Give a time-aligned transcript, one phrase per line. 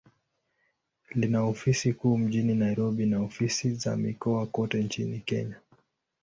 [1.15, 5.55] Lina ofisi kuu mjini Nairobi, na ofisi za mikoa kote nchini Kenya.